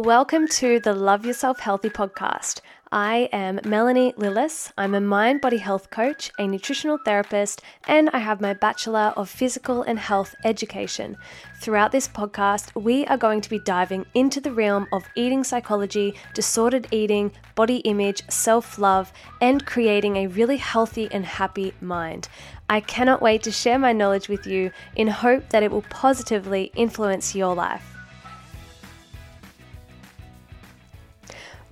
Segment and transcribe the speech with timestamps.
[0.00, 2.62] Welcome to the Love Yourself Healthy podcast.
[2.90, 4.72] I am Melanie Lillis.
[4.78, 9.28] I'm a mind body health coach, a nutritional therapist, and I have my Bachelor of
[9.28, 11.18] Physical and Health Education.
[11.60, 16.14] Throughout this podcast, we are going to be diving into the realm of eating psychology,
[16.32, 19.12] disordered eating, body image, self love,
[19.42, 22.26] and creating a really healthy and happy mind.
[22.70, 26.72] I cannot wait to share my knowledge with you in hope that it will positively
[26.74, 27.99] influence your life.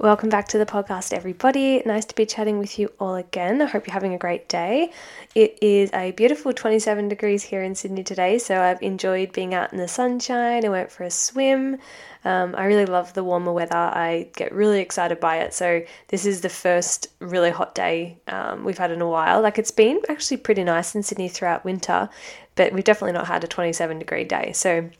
[0.00, 1.82] Welcome back to the podcast, everybody.
[1.84, 3.60] Nice to be chatting with you all again.
[3.60, 4.92] I hope you're having a great day.
[5.34, 9.72] It is a beautiful 27 degrees here in Sydney today, so I've enjoyed being out
[9.72, 10.64] in the sunshine.
[10.64, 11.78] I went for a swim.
[12.24, 13.74] Um, I really love the warmer weather.
[13.74, 15.52] I get really excited by it.
[15.52, 19.42] So, this is the first really hot day um, we've had in a while.
[19.42, 22.08] Like, it's been actually pretty nice in Sydney throughout winter,
[22.54, 24.52] but we've definitely not had a 27 degree day.
[24.52, 24.90] So,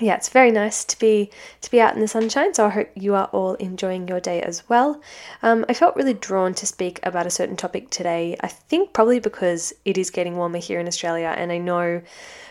[0.00, 1.30] yeah, it's very nice to be
[1.60, 2.54] to be out in the sunshine.
[2.54, 5.00] So I hope you are all enjoying your day as well.
[5.42, 8.36] Um, I felt really drawn to speak about a certain topic today.
[8.40, 12.02] I think probably because it is getting warmer here in Australia, and I know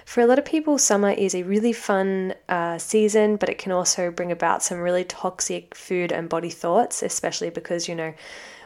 [0.04, 3.72] for a lot of people, summer is a really fun uh, season, but it can
[3.72, 8.14] also bring about some really toxic food and body thoughts, especially because you know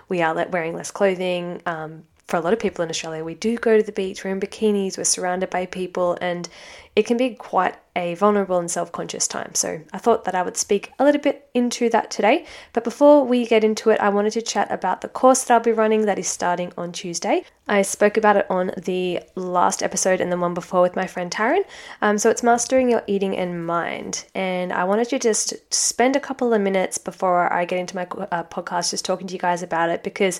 [0.09, 1.61] we are wearing less clothing.
[1.65, 4.31] Um, for a lot of people in Australia, we do go to the beach, we're
[4.31, 6.47] in bikinis, we're surrounded by people, and
[6.95, 9.53] it can be quite a vulnerable and self conscious time.
[9.53, 12.45] So I thought that I would speak a little bit into that today.
[12.71, 15.59] But before we get into it, I wanted to chat about the course that I'll
[15.59, 17.43] be running that is starting on Tuesday.
[17.67, 21.29] I spoke about it on the last episode and the one before with my friend
[21.29, 21.65] Taryn.
[22.01, 24.23] Um, so it's Mastering Your Eating and Mind.
[24.33, 28.03] And I wanted to just spend a couple of minutes before I get into my
[28.03, 30.39] uh, podcast just talking to you guys about it because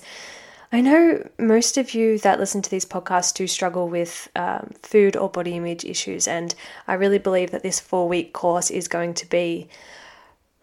[0.74, 5.18] I know most of you that listen to these podcasts do struggle with um, food
[5.18, 6.54] or body image issues, and
[6.88, 9.68] I really believe that this four week course is going to be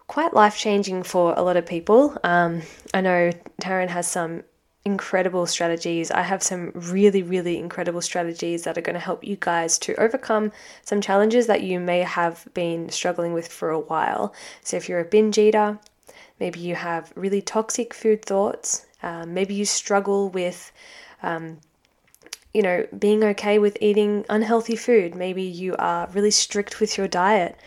[0.08, 2.18] quite life changing for a lot of people.
[2.24, 4.42] Um, I know Taryn has some
[4.84, 6.10] incredible strategies.
[6.10, 9.94] I have some really, really incredible strategies that are going to help you guys to
[10.02, 10.52] overcome
[10.83, 14.33] some challenges that you may have been struggling with for a while.
[14.64, 15.78] So, if you're a binge eater,
[16.39, 20.71] maybe you have really toxic food thoughts, um, maybe you struggle with,
[21.23, 21.60] um,
[22.54, 25.15] you know, being okay with eating unhealthy food.
[25.15, 27.58] Maybe you are really strict with your diet.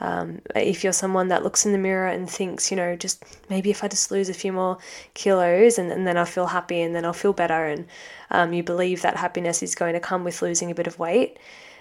[0.00, 3.70] Um, if you're someone that looks in the mirror and thinks, you know, just maybe
[3.70, 4.78] if I just lose a few more
[5.14, 7.86] kilos and, and then I'll feel happy and then I'll feel better, and
[8.30, 11.38] um, you believe that happiness is going to come with losing a bit of weight.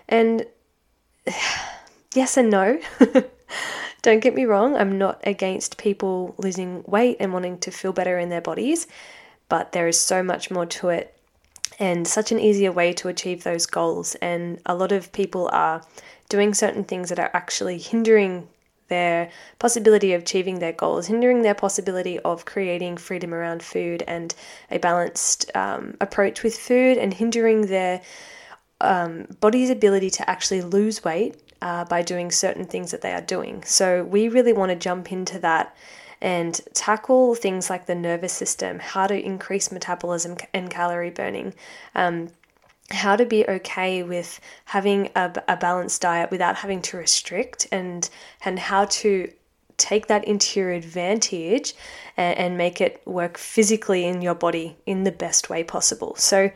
[0.08, 0.46] And
[2.14, 2.80] yes and no.
[4.02, 8.18] Don't get me wrong, I'm not against people losing weight and wanting to feel better
[8.18, 8.88] in their bodies,
[9.48, 11.16] but there is so much more to it
[11.80, 14.16] and such an easier way to achieve those goals.
[14.16, 15.84] And a lot of people are
[16.30, 18.48] doing certain things that are actually hindering
[18.88, 24.36] their possibility of achieving their goals, hindering their possibility of creating freedom around food and
[24.70, 28.02] a balanced um, approach with food, and hindering their
[28.82, 33.22] um, body's ability to actually lose weight uh, by doing certain things that they are
[33.22, 33.64] doing.
[33.64, 35.76] So we really want to jump into that
[36.22, 41.54] and tackle things like the nervous system, how to increase metabolism and calorie burning.
[41.96, 42.30] Um,
[42.92, 48.10] how to be okay with having a, a balanced diet without having to restrict and
[48.44, 49.32] and how to
[49.78, 51.74] take that into your advantage
[52.18, 56.16] and, and make it work physically in your body in the best way possible.
[56.18, 56.52] So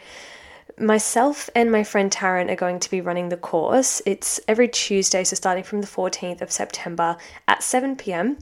[0.80, 4.02] myself and my friend Taryn are going to be running the course.
[4.06, 8.38] It's every Tuesday, so starting from the 14th of September at 7 pm.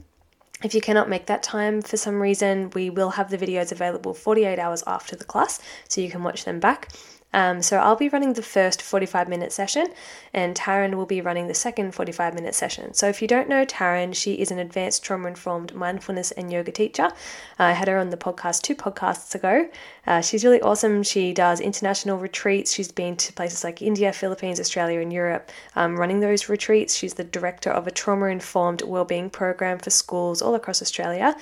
[0.62, 4.14] If you cannot make that time for some reason, we will have the videos available
[4.14, 6.90] 48 hours after the class, so you can watch them back.
[7.34, 9.88] Um, so I'll be running the first 45 minute session,
[10.32, 12.94] and Taryn will be running the second 45 minute session.
[12.94, 16.70] So if you don't know Taryn, she is an advanced trauma informed mindfulness and yoga
[16.70, 17.10] teacher.
[17.58, 19.68] I had her on the podcast two podcasts ago.
[20.06, 21.02] Uh, she's really awesome.
[21.02, 22.72] She does international retreats.
[22.72, 26.94] She's been to places like India, Philippines, Australia, and Europe um, running those retreats.
[26.94, 31.34] She's the director of a trauma informed wellbeing program for schools all across Australia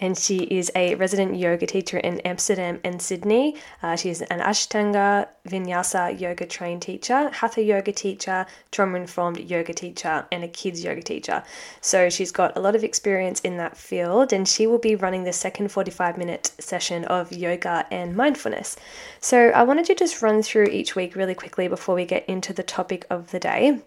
[0.00, 3.56] and she is a resident yoga teacher in Amsterdam and Sydney.
[3.82, 10.26] Uh, she's an Ashtanga Vinyasa yoga trained teacher, Hatha yoga teacher, trauma informed yoga teacher,
[10.30, 11.42] and a kids yoga teacher.
[11.80, 15.24] So she's got a lot of experience in that field, and she will be running
[15.24, 18.76] the second 45 minute session of yoga and mindfulness.
[19.20, 22.52] So I wanted to just run through each week really quickly before we get into
[22.52, 23.80] the topic of the day.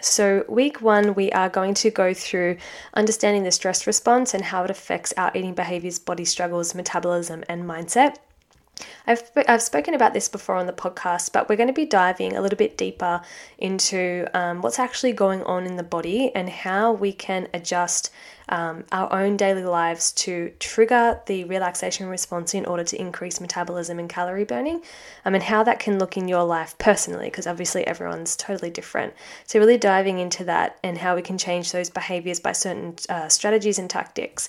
[0.00, 2.58] So, week one, we are going to go through
[2.94, 7.64] understanding the stress response and how it affects our eating behaviors, body struggles, metabolism, and
[7.64, 8.16] mindset.
[9.06, 12.36] I've, I've spoken about this before on the podcast, but we're going to be diving
[12.36, 13.22] a little bit deeper
[13.58, 18.10] into um, what's actually going on in the body and how we can adjust
[18.48, 23.98] um, our own daily lives to trigger the relaxation response in order to increase metabolism
[23.98, 24.82] and calorie burning,
[25.24, 29.12] um, and how that can look in your life personally, because obviously everyone's totally different.
[29.44, 33.28] So, really diving into that and how we can change those behaviors by certain uh,
[33.28, 34.48] strategies and tactics.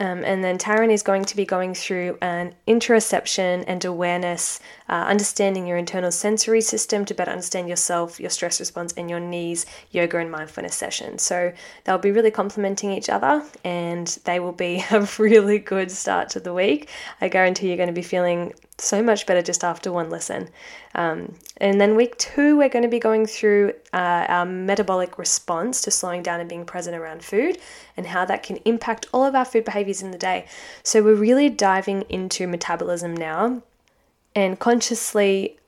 [0.00, 4.58] Um, and then Taryn is going to be going through an interoception and awareness,
[4.88, 9.20] uh, understanding your internal sensory system to better understand yourself, your stress response, and your
[9.20, 11.18] knees yoga and mindfulness session.
[11.18, 11.52] So
[11.84, 16.40] they'll be really complementing each other and they will be a really good start to
[16.40, 16.88] the week.
[17.20, 20.48] I guarantee you're going to be feeling so much better just after one lesson.
[20.94, 25.80] Um, and then week two, we're going to be going through uh, our metabolic response
[25.82, 27.58] to slowing down and being present around food
[27.96, 30.46] and how that can impact all of our food behaviors in the day.
[30.82, 33.62] So we're really diving into metabolism now
[34.34, 35.58] and consciously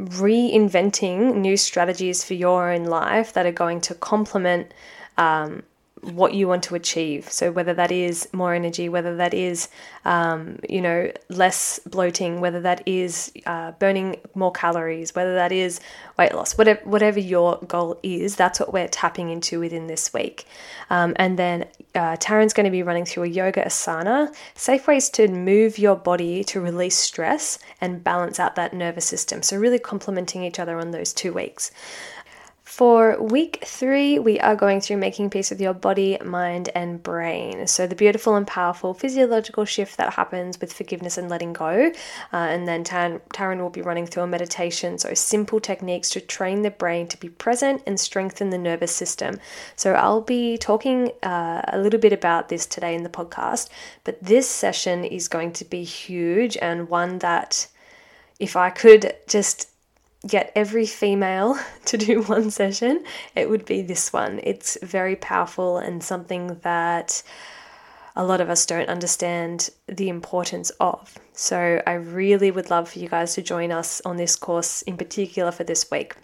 [0.00, 4.72] reinventing new strategies for your own life that are going to complement
[5.16, 5.62] um,
[6.04, 7.30] what you want to achieve.
[7.30, 9.68] So whether that is more energy, whether that is,
[10.04, 15.80] um, you know, less bloating, whether that is uh, burning more calories, whether that is
[16.18, 20.46] weight loss, whatever whatever your goal is, that's what we're tapping into within this week.
[20.90, 25.08] Um, and then uh, Taryn's going to be running through a yoga asana, safe ways
[25.10, 29.42] to move your body to release stress and balance out that nervous system.
[29.42, 31.70] So really complementing each other on those two weeks.
[32.64, 37.66] For week three, we are going through making peace with your body, mind, and brain.
[37.66, 41.92] So, the beautiful and powerful physiological shift that happens with forgiveness and letting go.
[42.32, 44.96] Uh, and then Taryn, Taryn will be running through a meditation.
[44.96, 49.38] So, simple techniques to train the brain to be present and strengthen the nervous system.
[49.76, 53.68] So, I'll be talking uh, a little bit about this today in the podcast,
[54.04, 57.68] but this session is going to be huge and one that
[58.40, 59.68] if I could just
[60.26, 63.04] get every female to do one session,
[63.34, 64.40] it would be this one.
[64.42, 67.22] It's very powerful and something that
[68.16, 71.18] a lot of us don't understand the importance of.
[71.32, 74.96] So, I really would love for you guys to join us on this course in
[74.96, 76.14] particular for this week.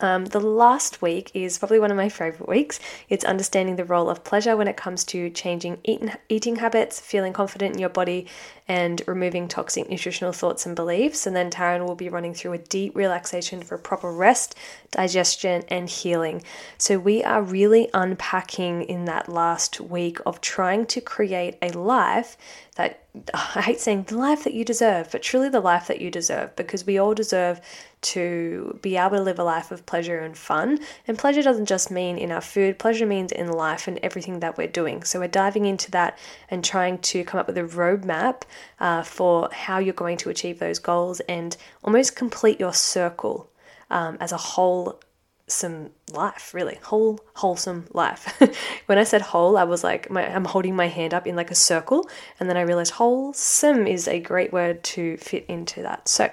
[0.00, 2.80] Um, the last week is probably one of my favorite weeks.
[3.08, 7.32] It's understanding the role of pleasure when it comes to changing eating, eating habits, feeling
[7.32, 8.26] confident in your body,
[8.66, 11.26] and removing toxic nutritional thoughts and beliefs.
[11.26, 14.54] And then Taryn will be running through a deep relaxation for proper rest,
[14.90, 16.42] digestion, and healing.
[16.78, 22.36] So we are really unpacking in that last week of trying to create a life
[22.76, 26.10] that I hate saying the life that you deserve, but truly the life that you
[26.10, 27.60] deserve because we all deserve
[28.02, 30.78] to be able to live a life of pleasure and fun.
[31.08, 34.58] And pleasure doesn't just mean in our food, pleasure means in life and everything that
[34.58, 35.04] we're doing.
[35.04, 36.18] So we're diving into that
[36.50, 38.42] and trying to come up with a roadmap
[38.80, 43.50] uh, for how you're going to achieve those goals and almost complete your circle
[43.90, 45.00] um, as a whole
[45.46, 46.78] some life really.
[46.82, 48.40] Whole wholesome life.
[48.86, 51.50] When i said whole i was like my, i'm holding my hand up in like
[51.50, 52.08] a circle
[52.38, 56.08] and then i realized wholesome is a great word to fit into that.
[56.08, 56.30] So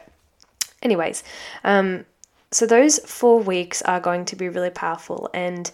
[0.81, 1.23] anyways
[1.63, 2.05] um
[2.51, 5.29] so those four weeks are going to be really powerful.
[5.33, 5.69] And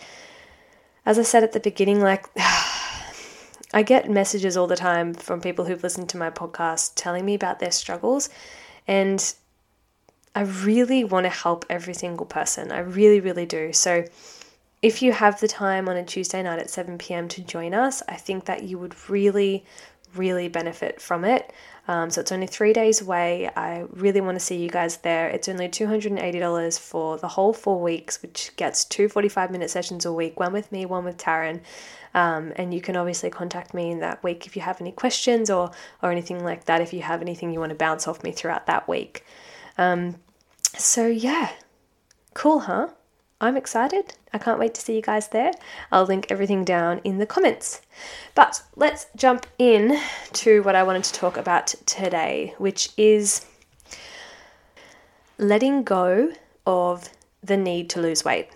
[1.05, 2.27] as i said at the beginning like
[3.77, 7.33] i get messages all the time from people who've listened to my podcast telling me
[7.33, 8.29] about their struggles
[8.87, 9.35] and
[10.37, 12.71] I really want to help every single person.
[12.71, 13.73] I really, really do.
[13.73, 14.05] So,
[14.83, 17.27] if you have the time on a Tuesday night at 7 p.m.
[17.29, 19.65] to join us, I think that you would really,
[20.15, 21.51] really benefit from it.
[21.87, 23.49] Um, so it's only three days away.
[23.55, 25.29] I really want to see you guys there.
[25.29, 30.11] It's only $280 for the whole four weeks, which gets two 45 minute sessions a
[30.11, 31.61] week one with me, one with Taryn.
[32.13, 35.49] Um, and you can obviously contact me in that week if you have any questions
[35.49, 38.31] or, or anything like that, if you have anything you want to bounce off me
[38.31, 39.23] throughout that week.
[39.77, 40.15] Um,
[40.75, 41.51] so, yeah,
[42.33, 42.89] cool, huh?
[43.39, 44.15] I'm excited.
[44.33, 45.51] I can't wait to see you guys there.
[45.91, 47.81] I'll link everything down in the comments.
[48.33, 49.99] But let's jump in
[50.33, 53.45] to what I wanted to talk about today, which is
[55.37, 56.33] letting go
[56.65, 57.09] of
[57.43, 58.49] the need to lose weight.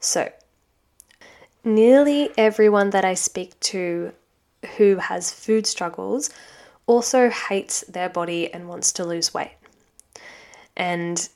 [0.00, 0.32] So,
[1.62, 4.12] nearly everyone that I speak to
[4.76, 6.30] who has food struggles
[6.86, 9.52] also hates their body and wants to lose weight.
[10.76, 11.28] And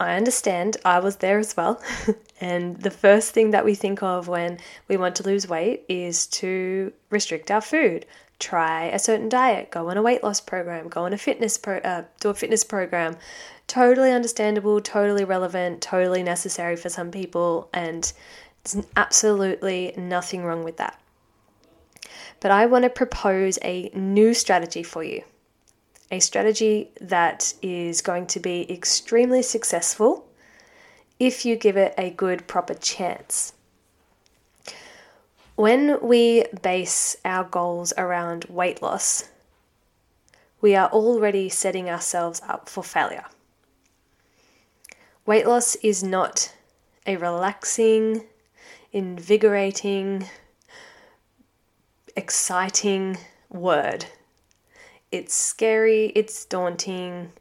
[0.00, 1.80] I understand, I was there as well.
[2.40, 6.26] and the first thing that we think of when we want to lose weight is
[6.28, 8.06] to restrict our food,
[8.38, 11.76] try a certain diet, go on a weight loss program, go on a fitness pro,
[11.78, 13.18] uh, do a fitness program.
[13.66, 18.10] Totally understandable, totally relevant, totally necessary for some people, and
[18.64, 20.98] there's absolutely nothing wrong with that.
[22.40, 25.22] But I want to propose a new strategy for you
[26.10, 30.26] a strategy that is going to be extremely successful
[31.18, 33.52] if you give it a good, proper chance.
[35.54, 39.28] When we base our goals around weight loss,
[40.60, 43.26] we are already setting ourselves up for failure.
[45.26, 46.54] Weight loss is not
[47.06, 48.24] a relaxing,
[48.92, 50.26] invigorating,
[52.16, 53.18] exciting
[53.50, 54.06] word.
[55.12, 57.32] It's scary, it's daunting,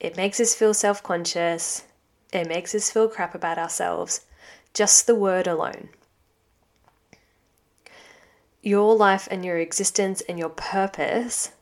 [0.00, 1.84] it makes us feel self conscious,
[2.32, 4.22] it makes us feel crap about ourselves.
[4.72, 5.88] Just the word alone.
[8.62, 11.52] Your life and your existence and your purpose,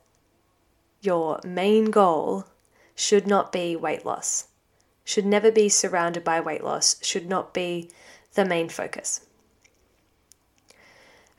[1.00, 2.46] your main goal,
[2.94, 4.48] should not be weight loss,
[5.04, 7.90] should never be surrounded by weight loss, should not be
[8.34, 9.26] the main focus.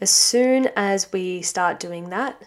[0.02, 2.42] As soon as we start doing that,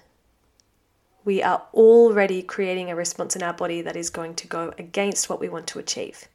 [1.25, 5.29] we are already creating a response in our body that is going to go against
[5.29, 6.29] what we want to achieve.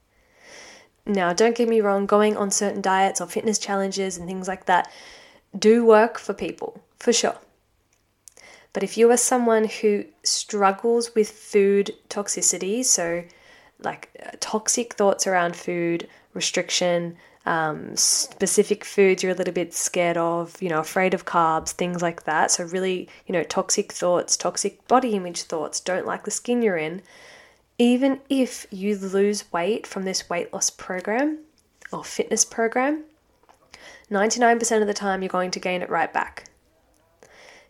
[1.06, 4.66] Now, don't get me wrong, going on certain diets or fitness challenges and things like
[4.66, 4.92] that
[5.58, 7.38] do work for people, for sure.
[8.72, 13.24] But if you are someone who struggles with food toxicity, so
[13.80, 20.18] like uh, toxic thoughts around food, restriction, um, specific foods you're a little bit scared
[20.18, 22.52] of, you know, afraid of carbs, things like that.
[22.52, 26.78] So, really, you know, toxic thoughts, toxic body image thoughts, don't like the skin you're
[26.78, 27.02] in.
[27.78, 31.40] Even if you lose weight from this weight loss program
[31.92, 33.04] or fitness program,
[34.10, 36.46] 99% of the time you're going to gain it right back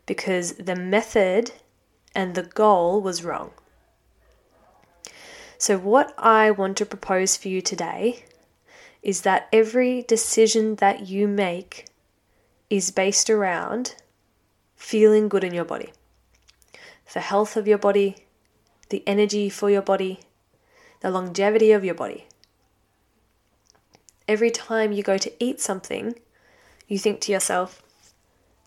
[0.06, 1.52] because the method
[2.14, 3.50] and the goal was wrong.
[5.58, 8.24] So, what I want to propose for you today
[9.04, 11.86] is that every decision that you make
[12.70, 13.94] is based around
[14.74, 15.92] feeling good in your body,
[17.12, 18.16] the health of your body,
[18.88, 20.20] the energy for your body,
[21.00, 22.26] the longevity of your body.
[24.26, 26.14] Every time you go to eat something,
[26.88, 27.82] you think to yourself,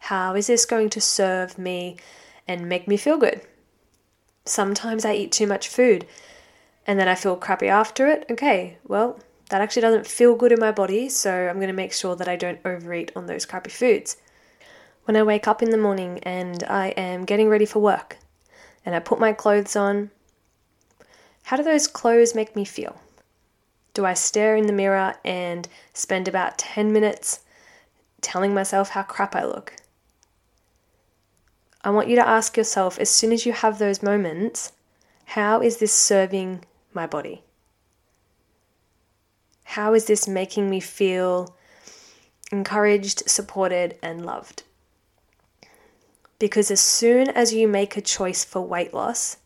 [0.01, 1.97] how is this going to serve me
[2.47, 3.41] and make me feel good?
[4.45, 6.05] Sometimes I eat too much food
[6.85, 8.27] and then I feel crappy after it.
[8.29, 11.93] Okay, well, that actually doesn't feel good in my body, so I'm going to make
[11.93, 14.17] sure that I don't overeat on those crappy foods.
[15.05, 18.17] When I wake up in the morning and I am getting ready for work
[18.85, 20.11] and I put my clothes on,
[21.43, 22.99] how do those clothes make me feel?
[23.93, 27.39] Do I stare in the mirror and spend about 10 minutes
[28.19, 29.73] telling myself how crap I look?
[31.83, 34.73] I want you to ask yourself as soon as you have those moments,
[35.23, 37.43] how is this serving my body?
[39.71, 41.53] How is this making me feel
[42.53, 44.63] encouraged, supported, and loved?
[46.39, 49.37] Because as soon as you make a choice for weight loss,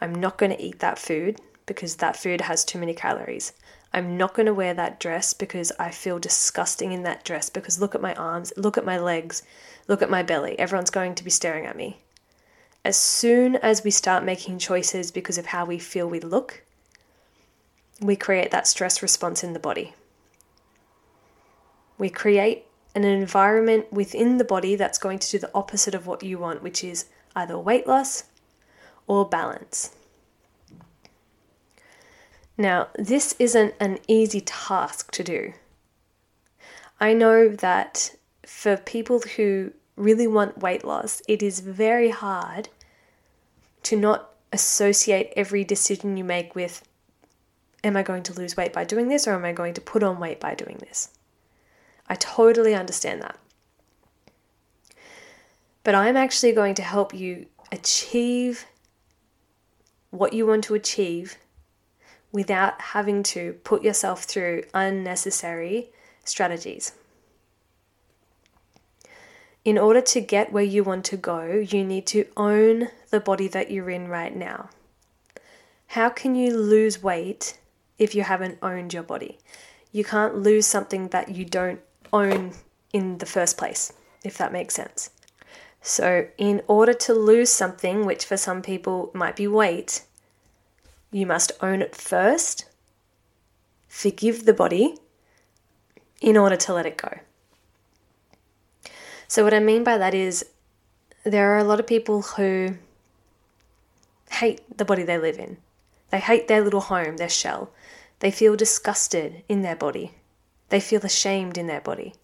[0.00, 3.52] I'm not going to eat that food because that food has too many calories.
[3.94, 7.80] I'm not going to wear that dress because I feel disgusting in that dress because
[7.80, 9.44] look at my arms, look at my legs,
[9.86, 10.58] look at my belly.
[10.58, 12.00] Everyone's going to be staring at me.
[12.84, 16.64] As soon as we start making choices because of how we feel we look,
[18.00, 19.94] we create that stress response in the body.
[21.98, 26.22] We create an environment within the body that's going to do the opposite of what
[26.22, 28.24] you want, which is either weight loss
[29.06, 29.94] or balance.
[32.58, 35.52] Now, this isn't an easy task to do.
[36.98, 42.70] I know that for people who really want weight loss, it is very hard
[43.82, 46.82] to not associate every decision you make with
[47.84, 50.02] am I going to lose weight by doing this or am I going to put
[50.02, 51.10] on weight by doing this?
[52.08, 53.38] I totally understand that.
[55.84, 58.66] But I'm actually going to help you achieve
[60.10, 61.36] what you want to achieve
[62.32, 65.90] without having to put yourself through unnecessary
[66.24, 66.92] strategies.
[69.64, 73.48] In order to get where you want to go, you need to own the body
[73.48, 74.70] that you're in right now.
[75.88, 77.58] How can you lose weight
[77.98, 79.38] if you haven't owned your body.
[79.92, 81.80] You can't lose something that you don't
[82.12, 82.52] own
[82.92, 83.92] in the first place,
[84.24, 85.10] if that makes sense.
[85.82, 90.02] So, in order to lose something, which for some people might be weight,
[91.12, 92.64] you must own it first,
[93.88, 94.96] forgive the body
[96.20, 97.20] in order to let it go.
[99.28, 100.44] So, what I mean by that is
[101.24, 102.76] there are a lot of people who
[104.30, 105.58] hate the body they live in.
[106.10, 107.70] They hate their little home, their shell.
[108.20, 110.12] They feel disgusted in their body.
[110.68, 112.14] They feel ashamed in their body.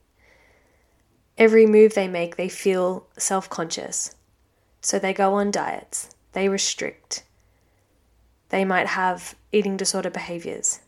[1.38, 4.14] Every move they make, they feel self conscious.
[4.80, 6.10] So they go on diets.
[6.32, 7.24] they restrict,
[8.48, 10.80] they might have eating disorder behaviors.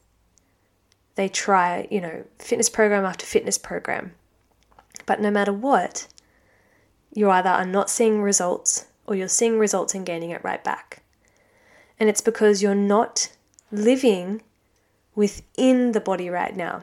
[1.15, 4.15] They try, you know, fitness program after fitness program.
[5.07, 6.09] But no matter what,
[7.13, 11.04] you either are not seeing results or you're seeing results and gaining it right back.
[11.99, 13.31] And it's because you're not
[13.71, 14.43] living
[15.15, 16.83] within the body right now.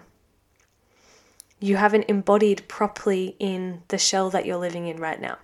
[1.60, 5.38] You haven't embodied properly in the shell that you're living in right now.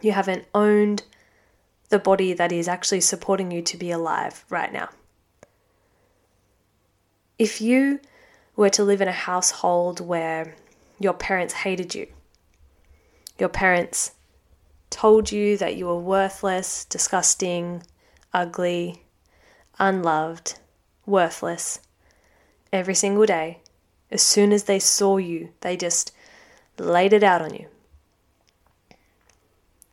[0.00, 1.04] You haven't owned
[1.88, 4.88] the body that is actually supporting you to be alive right now.
[7.38, 8.00] If you
[8.56, 10.56] were to live in a household where
[10.98, 12.06] your parents hated you,
[13.38, 14.12] your parents
[14.90, 17.82] told you that you were worthless, disgusting,
[18.34, 19.02] ugly,
[19.78, 20.58] unloved,
[21.06, 21.80] worthless,
[22.72, 23.60] every single day,
[24.10, 26.12] as soon as they saw you, they just
[26.78, 27.66] laid it out on you.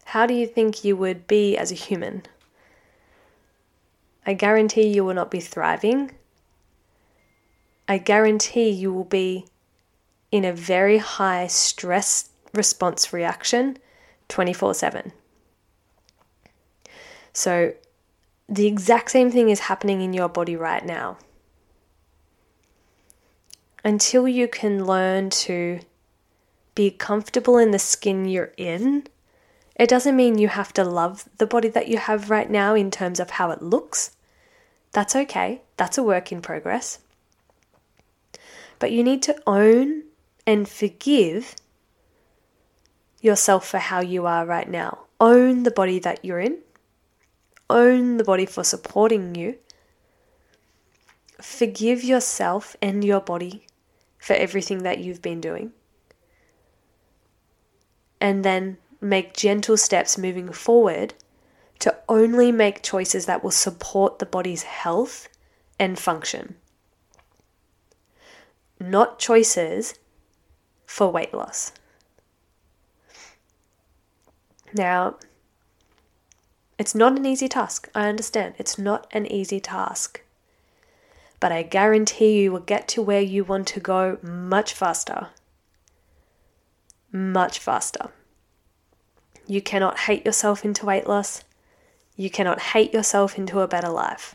[0.06, 2.24] How do you think you would be as a human?
[4.26, 6.12] I guarantee you will not be thriving.
[7.88, 9.46] I guarantee you will be
[10.32, 13.78] in a very high stress response reaction
[14.28, 15.12] 24 7.
[17.34, 17.74] So,
[18.52, 21.18] the exact same thing is happening in your body right now.
[23.82, 25.80] Until you can learn to
[26.76, 29.08] be comfortable in the skin you're in,
[29.78, 32.92] it doesn't mean you have to love the body that you have right now in
[32.92, 34.18] terms of how it looks.
[34.92, 37.00] That's okay, that's a work in progress.
[38.80, 40.04] But you need to own
[40.46, 41.56] and forgive
[43.22, 45.06] yourself for how you are right now.
[45.22, 46.58] Own the body that you're in.
[47.72, 49.58] Own the body for supporting you.
[51.42, 53.66] Forgive yourself and your body
[54.20, 55.72] for everything that you've been doing.
[58.20, 61.14] And then make gentle steps moving forward
[61.80, 65.30] to only make choices that will support the body's health
[65.80, 66.56] and function.
[68.80, 69.96] Not choices
[70.86, 71.72] for weight loss.
[74.74, 75.16] Now,
[76.82, 77.88] it's not an easy task.
[77.94, 78.56] I understand.
[78.58, 80.24] It's not an easy task.
[81.40, 85.28] But I guarantee you will get to where you want to go much faster.
[87.12, 88.10] Much faster.
[89.46, 91.44] You cannot hate yourself into weight loss.
[92.16, 94.34] You cannot hate yourself into a better life.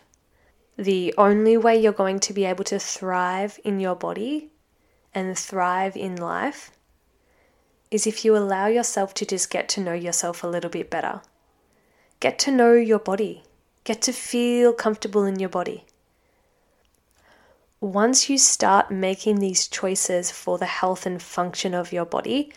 [0.79, 4.53] The only way you're going to be able to thrive in your body
[5.12, 6.71] and thrive in life
[7.90, 11.23] is if you allow yourself to just get to know yourself a little bit better.
[12.27, 13.45] Get to know your body.
[13.85, 15.85] Get to feel comfortable in your body.
[17.81, 22.53] Once you start making these choices for the health and function of your body,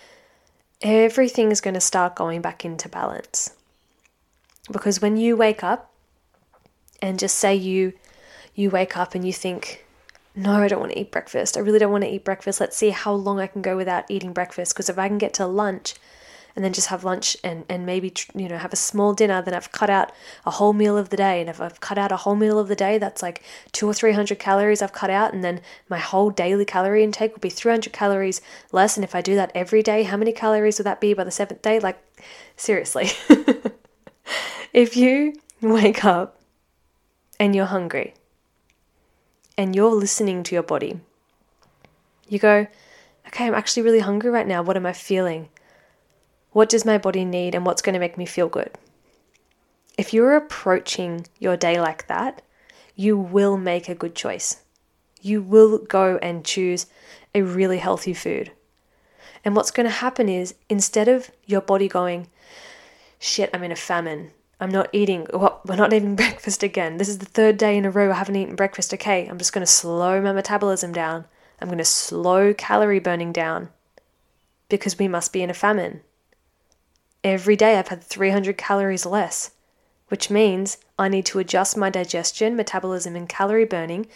[0.82, 3.51] everything is going to start going back into balance.
[4.71, 5.93] Because when you wake up
[6.99, 7.93] and just say you
[8.55, 9.86] you wake up and you think
[10.36, 11.58] no, I don't want to eat breakfast.
[11.58, 12.60] I really don't want to eat breakfast.
[12.60, 14.73] Let's see how long I can go without eating breakfast.
[14.73, 15.93] Because if I can get to lunch
[16.59, 19.53] and then just have lunch and, and maybe, you know, have a small dinner, then
[19.53, 20.11] I've cut out
[20.45, 21.39] a whole meal of the day.
[21.39, 23.41] And if I've cut out a whole meal of the day, that's like
[23.71, 25.33] two or 300 calories I've cut out.
[25.33, 28.41] And then my whole daily calorie intake will be 300 calories
[28.73, 28.97] less.
[28.97, 31.31] And if I do that every day, how many calories would that be by the
[31.31, 31.79] seventh day?
[31.79, 31.97] Like,
[32.57, 33.11] seriously.
[34.73, 36.41] if you wake up
[37.39, 38.15] and you're hungry,
[39.57, 40.99] and you're listening to your body.
[42.29, 42.67] You go,
[43.27, 44.61] okay, I'm actually really hungry right now.
[44.61, 45.49] What am I feeling?
[46.51, 48.71] What does my body need and what's going to make me feel good?
[49.97, 52.41] If you're approaching your day like that,
[52.95, 54.62] you will make a good choice.
[55.21, 56.88] You will go and choose
[57.35, 58.51] a really healthy food.
[59.43, 62.27] And what's going to happen is instead of your body going,
[63.19, 65.27] shit, I'm in a famine, I'm not eating.
[65.33, 66.97] We're not eating breakfast again.
[66.97, 68.93] This is the third day in a row I haven't eaten breakfast.
[68.93, 71.25] Okay, I'm just going to slow my metabolism down.
[71.62, 73.69] I'm going to slow calorie burning down
[74.67, 76.01] because we must be in a famine.
[77.23, 79.51] Every day I've had 300 calories less,
[80.08, 84.08] which means I need to adjust my digestion, metabolism, and calorie burning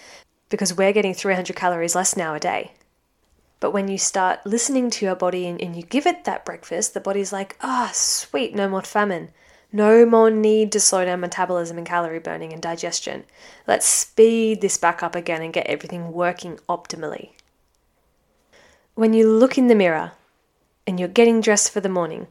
[0.50, 2.72] because we're getting 300 calories less now a day.
[3.60, 6.94] But when you start listening to your body and, and you give it that breakfast,
[6.94, 9.30] the body's like, ah, oh, sweet, no more famine.
[9.72, 13.24] No more need to slow down metabolism and calorie burning and digestion.
[13.68, 17.32] Let's speed this back up again and get everything working optimally.
[18.96, 20.12] When you look in the mirror
[20.86, 22.28] and you're getting dressed for the morning,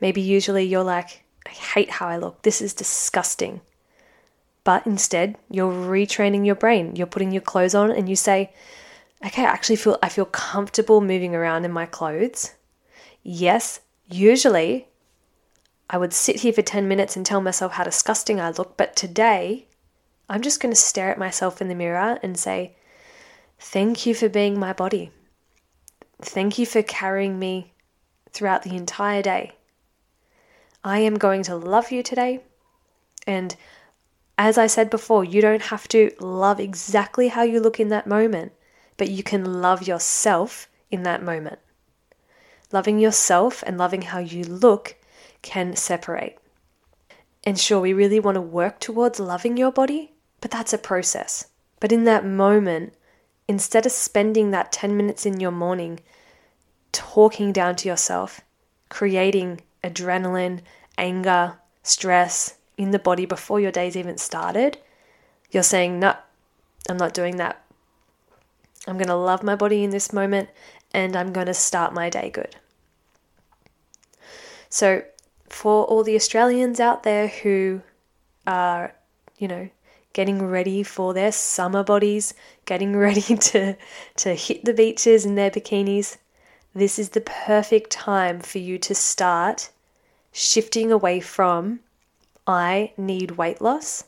[0.00, 3.60] maybe usually you're like, I hate how I look, this is disgusting.
[4.64, 6.96] But instead, you're retraining your brain.
[6.96, 8.52] You're putting your clothes on and you say,
[9.24, 12.52] okay, I actually feel I feel comfortable moving around in my clothes.
[13.22, 14.88] Yes, usually
[15.88, 18.96] I would sit here for 10 minutes and tell myself how disgusting I look, but
[18.96, 19.66] today
[20.28, 22.74] I'm just going to stare at myself in the mirror and say,
[23.58, 25.10] Thank you for being my body.
[26.20, 27.72] Thank you for carrying me
[28.30, 29.52] throughout the entire day.
[30.86, 32.44] I am going to love you today.
[33.26, 33.56] And
[34.38, 38.06] as I said before, you don't have to love exactly how you look in that
[38.06, 38.52] moment,
[38.96, 41.58] but you can love yourself in that moment.
[42.70, 44.94] Loving yourself and loving how you look
[45.42, 46.38] can separate.
[47.42, 51.48] And sure, we really want to work towards loving your body, but that's a process.
[51.80, 52.94] But in that moment,
[53.48, 55.98] instead of spending that 10 minutes in your morning
[56.92, 58.40] talking down to yourself,
[58.88, 60.60] creating adrenaline,
[60.98, 64.78] anger, stress in the body before your day's even started,
[65.50, 66.14] you're saying, No,
[66.88, 67.62] I'm not doing that.
[68.86, 70.48] I'm going to love my body in this moment
[70.92, 72.56] and I'm going to start my day good.
[74.68, 75.02] So,
[75.48, 77.82] for all the Australians out there who
[78.46, 78.94] are,
[79.38, 79.68] you know,
[80.12, 83.76] getting ready for their summer bodies, getting ready to,
[84.16, 86.16] to hit the beaches in their bikinis,
[86.74, 89.70] this is the perfect time for you to start
[90.36, 91.80] shifting away from
[92.46, 94.04] I need weight loss,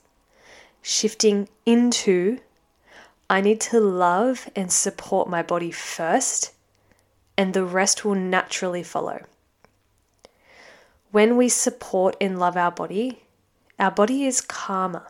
[0.83, 2.39] shifting into
[3.31, 6.53] I need to love and support my body first,
[7.39, 9.25] and the rest will naturally follow.
[11.13, 13.23] When we support and love our body,
[13.79, 15.07] our body is calmer.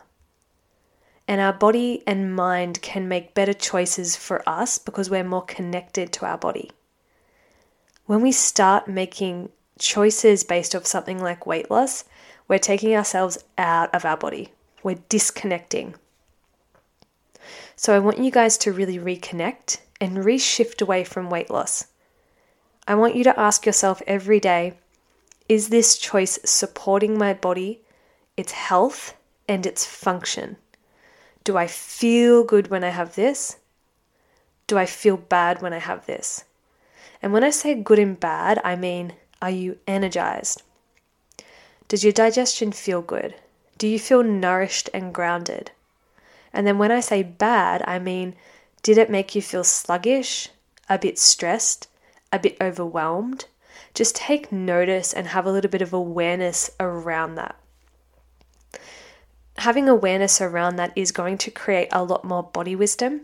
[1.27, 6.13] And our body and mind can make better choices for us because we're more connected
[6.13, 6.71] to our body.
[8.05, 12.03] When we start making choices based off something like weight loss,
[12.47, 14.53] we're taking ourselves out of our body.
[14.83, 15.95] We're disconnecting.
[17.75, 21.85] So I want you guys to really reconnect and reshift away from weight loss.
[22.87, 24.73] I want you to ask yourself every day
[25.47, 27.81] is this choice supporting my body,
[28.37, 29.15] its health,
[29.47, 30.57] and its function?
[31.43, 33.57] Do I feel good when I have this?
[34.67, 36.43] Do I feel bad when I have this?
[37.21, 40.63] And when I say good and bad, I mean, are you energized?
[41.87, 43.35] Does your digestion feel good?
[43.77, 45.71] Do you feel nourished and grounded?
[46.53, 48.35] And then when I say bad, I mean,
[48.83, 50.49] did it make you feel sluggish,
[50.89, 51.87] a bit stressed,
[52.31, 53.45] a bit overwhelmed?
[53.93, 57.55] just take notice and have a little bit of awareness around that.
[59.57, 63.21] Having awareness around that is going to create a lot more body wisdom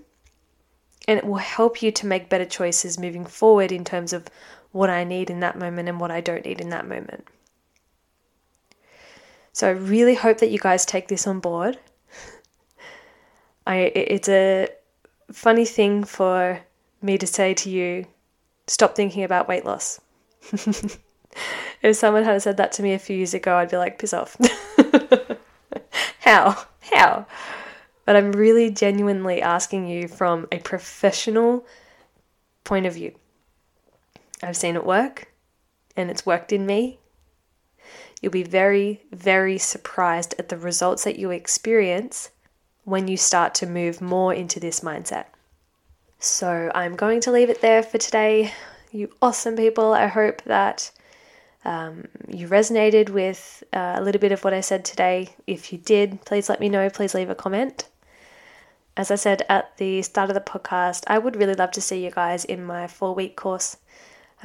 [1.07, 4.27] and it will help you to make better choices moving forward in terms of
[4.75, 7.25] what I need in that moment and what I don't need in that moment.
[9.53, 11.79] So I really hope that you guys take this on board.
[13.67, 14.67] I it's a
[15.31, 16.59] funny thing for
[17.01, 18.05] me to say to you,
[18.67, 20.01] stop thinking about weight loss.
[21.81, 24.13] if someone had said that to me a few years ago, I'd be like, piss
[24.13, 24.35] off.
[26.19, 26.65] How?
[26.81, 27.25] How?
[28.03, 31.65] But I'm really genuinely asking you from a professional
[32.65, 33.15] point of view.
[34.43, 35.31] I've seen it work
[35.95, 36.99] and it's worked in me.
[38.21, 42.31] You'll be very, very surprised at the results that you experience
[42.83, 45.25] when you start to move more into this mindset.
[46.19, 48.53] So I'm going to leave it there for today
[48.95, 49.93] you awesome people.
[49.93, 50.89] I hope that
[51.65, 55.35] um, you resonated with uh, a little bit of what I said today.
[55.45, 56.89] If you did, please let me know.
[56.89, 57.87] Please leave a comment.
[58.97, 62.03] As I said at the start of the podcast, I would really love to see
[62.03, 63.77] you guys in my four week course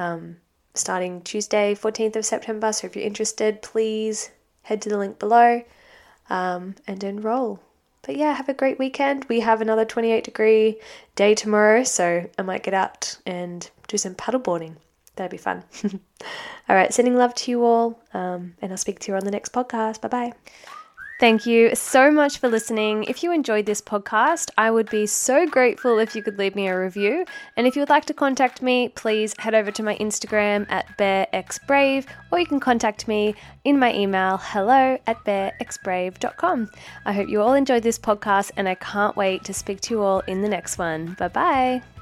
[0.00, 0.36] um,
[0.74, 2.72] starting Tuesday, 14th of September.
[2.72, 4.30] So if you're interested, please
[4.62, 5.62] head to the link below
[6.28, 7.60] um, and enroll.
[8.02, 9.26] But yeah, have a great weekend.
[9.28, 10.78] We have another 28 degree
[11.16, 14.76] day tomorrow, so I might get out and do some paddleboarding.
[15.16, 15.64] That'd be fun.
[15.84, 19.30] all right, sending love to you all, um, and I'll speak to you on the
[19.30, 20.00] next podcast.
[20.00, 20.32] Bye bye.
[21.20, 23.04] Thank you so much for listening.
[23.04, 26.66] If you enjoyed this podcast, I would be so grateful if you could leave me
[26.66, 27.26] a review.
[27.58, 30.86] And if you would like to contact me, please head over to my Instagram at
[30.96, 36.70] bearxbrave, or you can contact me in my email hello at bearxbrave.com.
[37.04, 40.00] I hope you all enjoyed this podcast, and I can't wait to speak to you
[40.00, 41.16] all in the next one.
[41.18, 41.99] Bye bye.